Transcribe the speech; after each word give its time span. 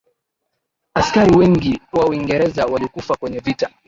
askari 0.93 1.33
wengi 1.37 1.81
wa 1.93 2.07
uingereza 2.09 2.65
walikufa 2.65 3.15
kwenye 3.15 3.39
vita 3.39 3.69